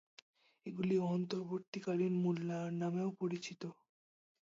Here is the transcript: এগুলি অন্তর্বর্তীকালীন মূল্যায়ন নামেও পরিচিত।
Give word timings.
এগুলি 0.65 0.95
অন্তর্বর্তীকালীন 1.09 2.13
মূল্যায়ন 2.23 2.73
নামেও 2.81 3.09
পরিচিত। 3.19 3.61